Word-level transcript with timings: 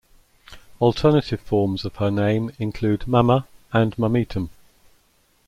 Alternative 0.81 1.39
forms 1.39 1.85
of 1.85 1.97
her 1.97 2.09
name 2.09 2.49
include 2.57 3.07
Mama 3.07 3.45
and 3.71 3.95
Mammitum. 3.99 4.49